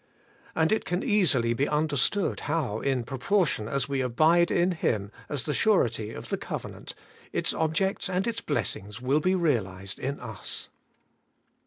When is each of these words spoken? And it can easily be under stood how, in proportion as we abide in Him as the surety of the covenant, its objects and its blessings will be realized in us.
And 0.55 0.71
it 0.71 0.83
can 0.83 1.03
easily 1.03 1.53
be 1.53 1.67
under 1.67 1.95
stood 1.95 2.39
how, 2.49 2.79
in 2.79 3.03
proportion 3.03 3.67
as 3.67 3.87
we 3.87 4.01
abide 4.01 4.49
in 4.49 4.71
Him 4.71 5.11
as 5.29 5.43
the 5.43 5.53
surety 5.53 6.11
of 6.11 6.29
the 6.29 6.37
covenant, 6.37 6.95
its 7.31 7.53
objects 7.53 8.09
and 8.09 8.25
its 8.25 8.41
blessings 8.41 8.99
will 8.99 9.19
be 9.19 9.35
realized 9.35 9.99
in 9.99 10.19
us. 10.19 10.69